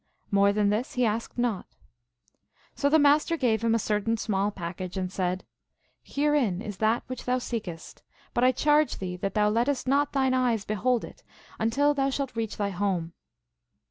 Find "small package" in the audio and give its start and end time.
4.17-4.97